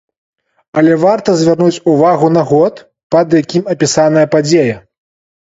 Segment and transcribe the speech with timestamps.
[0.81, 2.83] Але варта звярнуць увагу на год,
[3.17, 4.81] пад якім апісаная падзея.